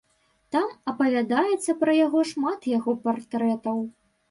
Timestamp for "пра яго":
1.83-2.23